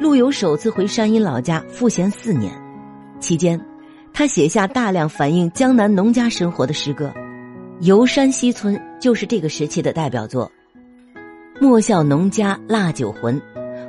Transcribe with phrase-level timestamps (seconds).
[0.00, 2.52] 陆游首次回山阴老家赋闲四年，
[3.18, 3.60] 期间，
[4.12, 7.06] 他写下大量反映江南农家生活的诗歌，
[7.80, 10.48] 《游山西村》就是这个时期的代表作。
[11.60, 13.42] 莫笑农家腊酒浑，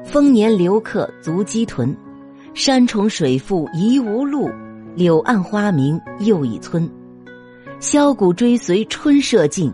[0.04, 1.96] 丰年留客足鸡豚。
[2.56, 4.50] 山重水复疑无路，
[4.96, 6.90] 柳暗花明又一村。
[7.80, 9.72] 箫鼓追随春社近，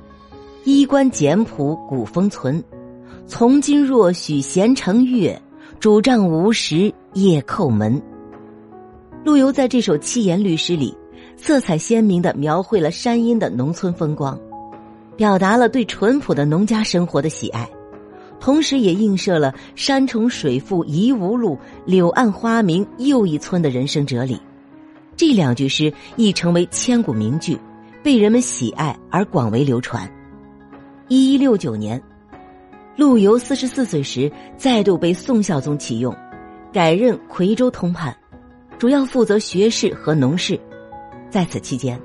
[0.66, 2.62] 衣冠简朴古风存。
[3.26, 5.42] 从今若许闲乘月，
[5.86, 8.02] 主杖无时夜叩门。
[9.24, 10.98] 陆游在这首七言律诗里，
[11.38, 14.36] 色彩鲜明的描绘了山阴的农村风光，
[15.16, 17.70] 表达了对淳朴的农家生活的喜爱，
[18.40, 21.56] 同时也映射了“山重水复疑无路，
[21.86, 24.42] 柳暗花明又一村”的人生哲理。
[25.16, 27.56] 这两句诗亦成为千古名句，
[28.02, 30.12] 被人们喜爱而广为流传。
[31.10, 32.02] 一一六九年。
[32.98, 36.16] 陆游四十四岁时，再度被宋孝宗启用，
[36.72, 38.16] 改任夔州通判，
[38.78, 40.58] 主要负责学士和农事。
[41.30, 42.00] 在此期间，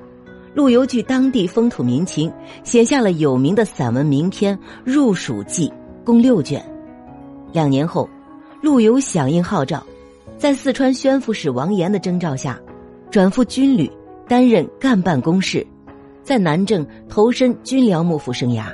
[0.53, 2.33] 陆游据当地风土民情，
[2.65, 5.69] 写下了有名的散文名篇《入蜀记》，
[6.05, 6.61] 共六卷。
[7.53, 8.09] 两年后，
[8.61, 9.87] 陆游响应号召，
[10.37, 12.59] 在四川宣抚使王岩的征召下，
[13.13, 13.89] 转赴军旅，
[14.27, 15.65] 担任干办公事，
[16.25, 18.65] 在南郑投身军僚幕府生涯。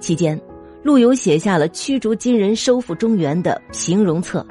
[0.00, 0.40] 期间。
[0.82, 4.44] 陆游写下了驱逐金人、收复中原的《平戎策》，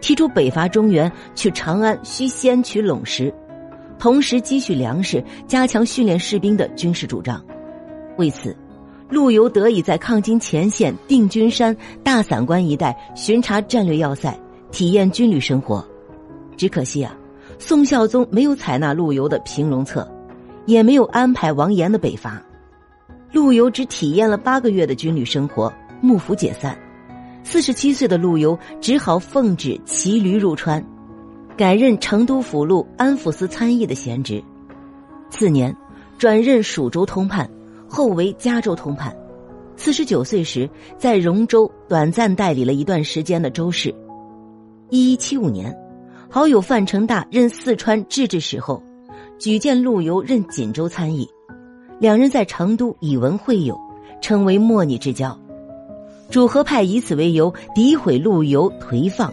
[0.00, 3.34] 提出北伐中原去长安需先取陇石，
[3.98, 7.44] 同时积蓄粮食、加强训练士兵的军事主张。
[8.16, 8.56] 为此，
[9.10, 14.38] 陆游得以在抗金前线定军山、大散关一带巡查战略要塞，
[14.70, 15.84] 体验军旅生活。
[16.56, 17.12] 只可惜啊，
[17.58, 20.08] 宋孝宗没有采纳陆游的《平戎策》，
[20.64, 22.40] 也没有安排王岩的北伐。
[23.32, 26.78] 陆游只体验了八个月的军旅生活，幕府解散。
[27.42, 30.84] 四十七岁的陆游只好奉旨骑驴入川，
[31.56, 34.44] 改任成都府路安抚司参议的闲职。
[35.30, 35.74] 次年，
[36.18, 37.50] 转任蜀州通判，
[37.88, 39.16] 后为嘉州通判。
[39.76, 43.94] 四十九岁时，在荣州短暂代理了一段时间的州事。
[44.90, 45.74] 一一七五年，
[46.28, 48.82] 好友范成大任四川制置使后，
[49.38, 51.26] 举荐陆游任锦州参议。
[52.02, 53.78] 两人在成都以文会友，
[54.20, 55.38] 称为莫逆之交。
[56.30, 59.32] 主和派以此为由诋毁陆游颓放，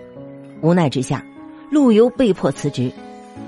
[0.62, 1.26] 无奈之下，
[1.72, 2.92] 陆游被迫辞职。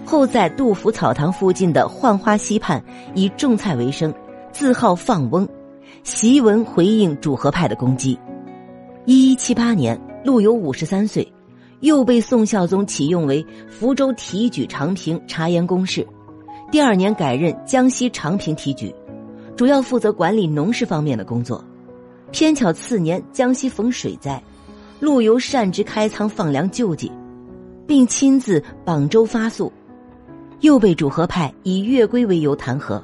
[0.03, 2.83] 后在杜甫草堂附近的浣花溪畔
[3.13, 4.11] 以种菜为生，
[4.51, 5.47] 自号放翁，
[6.03, 8.17] 檄文回应主和派的攻击。
[9.05, 11.31] 一一七八年，陆游五十三岁，
[11.81, 16.07] 又被宋孝宗启用为福州提举长平察言公事，
[16.71, 18.91] 第二年改任江西长平提举。
[19.61, 21.63] 主要负责管理农事方面的工作，
[22.31, 24.41] 偏巧次年江西逢水灾，
[24.99, 27.11] 陆游擅职开仓放粮救济，
[27.85, 29.71] 并亲自榜舟发粟，
[30.61, 32.99] 又被主和派以月归为由弹劾，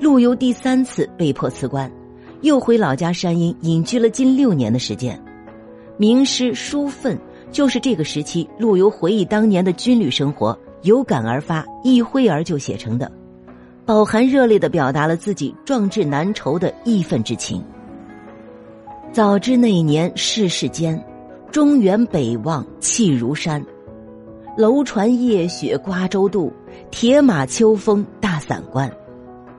[0.00, 1.92] 陆游第三次被迫辞官，
[2.40, 5.22] 又回老家山阴隐居了近六年的时间。
[5.98, 7.14] 名诗《书愤》
[7.52, 13.19] 就是这个时期陆游回忆当年的军旅生活，有感而发，一挥而就写成的。
[13.90, 17.60] 饱含热烈的表达了自己壮志难酬的义愤之情。
[19.10, 21.04] 早知那年世事艰，
[21.50, 23.60] 中原北望气如山。
[24.56, 26.52] 楼船夜雪瓜洲渡，
[26.92, 28.88] 铁马秋风大散关。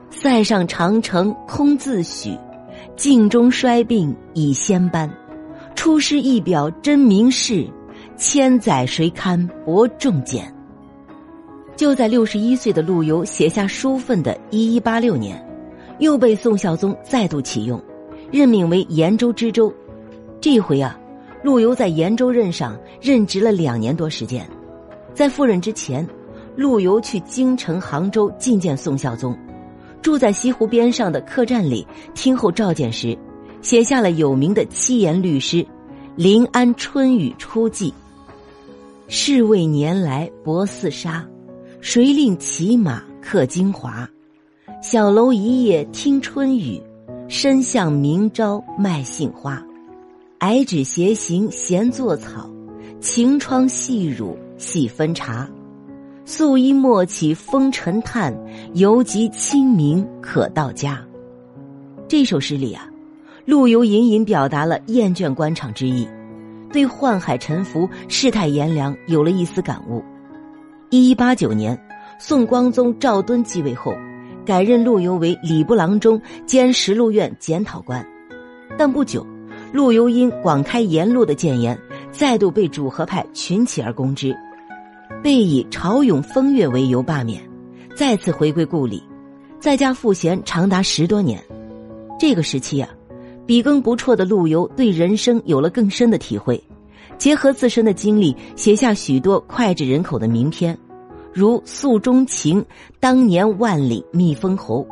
[0.09, 2.33] 塞上长城空自许，
[2.95, 5.11] 镜中衰鬓已先斑。
[5.75, 7.67] 出师一表真名士，
[8.15, 10.49] 千载谁堪伯仲简。
[11.81, 15.43] 就在六十一岁的陆游写下书愤的一一八六年，
[15.97, 17.81] 又被宋孝宗再度启用，
[18.31, 19.73] 任命为延州知州。
[20.39, 20.95] 这回啊，
[21.41, 24.47] 陆游在延州任上任职了两年多时间。
[25.15, 26.07] 在赴任之前，
[26.55, 29.35] 陆游去京城杭州觐见宋孝宗，
[30.03, 31.83] 住在西湖边上的客栈里
[32.13, 33.17] 听候召见时，
[33.63, 35.63] 写下了有名的七言律诗
[36.15, 37.89] 《临安春雨初霁》
[39.09, 41.27] ：“是为年来薄似纱。”
[41.81, 44.07] 谁令骑马刻精华？
[44.83, 46.79] 小楼一夜听春雨，
[47.27, 49.59] 深巷明朝卖杏花。
[50.37, 52.47] 矮纸斜行闲作草，
[52.99, 55.49] 晴窗细乳细分茶。
[56.23, 58.31] 素衣莫起风尘叹，
[58.75, 61.03] 犹及清明可到家。
[62.07, 62.87] 这首诗里啊，
[63.43, 66.07] 陆游隐隐表达了厌倦官场之意，
[66.71, 70.03] 对宦海沉浮、世态炎凉有了一丝感悟。
[70.91, 71.81] 一一八九年，
[72.19, 73.95] 宋光宗赵敦继位后，
[74.45, 78.05] 改任陆游为礼部郎中兼实录院检讨官。
[78.77, 79.25] 但不久，
[79.71, 81.79] 陆游因广开言路的谏言，
[82.11, 84.35] 再度被主和派群起而攻之，
[85.23, 87.41] 被以朝永风月为由罢免，
[87.95, 89.01] 再次回归故里，
[89.61, 91.41] 在家赋闲长达十多年。
[92.19, 92.89] 这个时期啊，
[93.45, 96.61] 笔耕不辍的陆游对人生有了更深的体会，
[97.21, 100.75] 结合自身的经历，写下许多脍炙人口的名篇，
[101.31, 102.59] 如《诉衷情》
[102.99, 104.83] 《当年万里觅封侯》，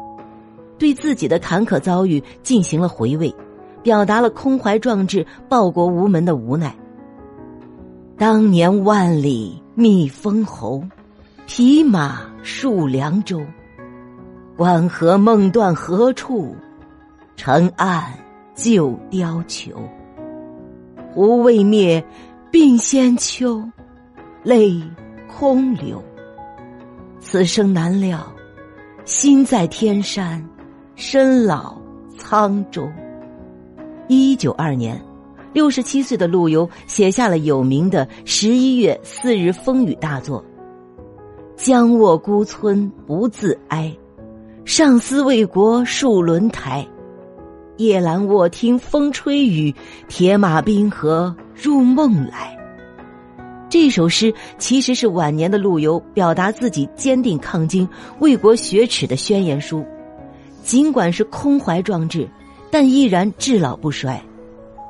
[0.78, 3.34] 对自己的坎坷遭遇进行了回味。
[3.82, 6.76] 表达了空怀壮志、报国无门的无奈。
[8.16, 10.84] 当年万里觅封侯，
[11.48, 13.42] 匹马戍凉州。
[14.56, 16.56] 关河梦断何处？
[17.36, 18.14] 城岸
[18.54, 19.74] 旧貂裘。
[21.12, 22.04] 胡未灭，
[22.52, 23.64] 鬓先秋，
[24.44, 24.82] 泪
[25.28, 26.04] 空流。
[27.20, 28.26] 此生难料，
[29.06, 30.48] 心在天山，
[30.96, 31.76] 身老
[32.18, 32.88] 沧州。
[34.08, 35.00] 一九二年，
[35.52, 40.44] 六十七岁的陆游写下了有名的《十一月四日风雨》大作。
[41.56, 43.94] 将卧孤村不自哀，
[44.64, 46.88] 上思为国戍轮台。
[47.80, 49.74] 夜阑卧听风吹雨，
[50.10, 52.54] 铁马冰河入梦来。
[53.70, 57.88] 这首诗其实是晚年的陆游表达自己坚定抗金、
[58.20, 59.86] 为国雪耻的宣言书，
[60.62, 62.28] 尽管是空怀壮志。
[62.70, 64.22] 但依然至老不衰，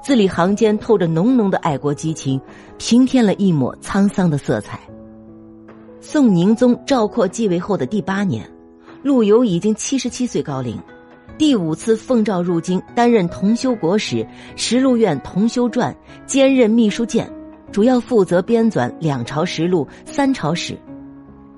[0.03, 2.41] 字里行间透着浓浓的爱国激情，
[2.79, 4.79] 平添了一抹沧桑的色彩。
[6.01, 8.49] 宋宁宗赵括继位后的第八年，
[9.03, 10.77] 陆游已经七十七岁高龄，
[11.39, 14.27] 第五次奉诏入京，担任同修国史、
[14.57, 15.95] 实录院同修传，
[16.25, 17.31] 兼任秘书监，
[17.71, 20.77] 主要负责编纂两朝实录、三朝史。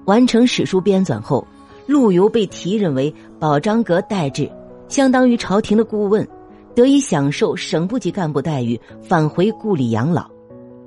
[0.05, 1.45] 完成史书编纂后，
[1.87, 4.47] 陆游被提任为保章阁待制。
[4.87, 6.27] 相当于朝廷的顾问，
[6.75, 10.29] 得以享受省部级干部待遇，返回故里养老。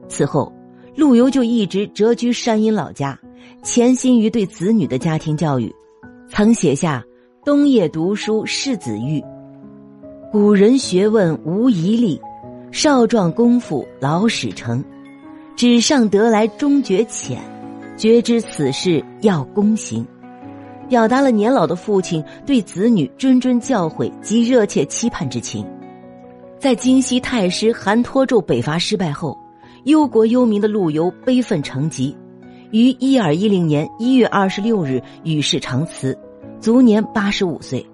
[0.09, 0.53] 此后，
[0.95, 3.19] 陆游就一直谪居山阴老家，
[3.65, 5.75] 潜心于对子女的家庭教育，
[6.29, 7.05] 曾写下
[7.45, 9.23] “冬夜读书世子玉，
[10.33, 12.19] 古人学问无遗力，
[12.73, 14.83] 少壮功夫老始成，
[15.55, 17.39] 纸上得来终觉浅，
[17.99, 20.07] 觉知此事要躬行。”
[20.89, 25.67] 表达了年老的父亲对子女谆谆教诲及热切期盼之情。
[26.59, 29.37] 在京西太师韩托胄北伐失败后，
[29.85, 32.17] 忧国忧民的陆游悲愤成疾，
[32.71, 36.19] 于一二一零年一月二十六日与世长辞，
[36.65, 37.85] 卒年八十五岁。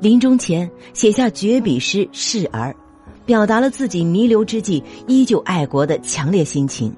[0.00, 2.70] 临终前写下绝笔诗《示儿》，
[3.26, 6.90] 表达了自己弥留之际依旧爱国的强烈心情。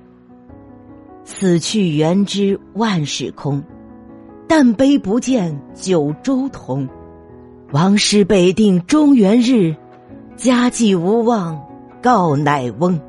[1.24, 3.60] 死去元知万事空。
[4.46, 6.88] 但悲不见九州同，
[7.72, 9.74] 王师北定中原日，
[10.36, 11.60] 家祭无忘
[12.00, 13.00] 告乃翁。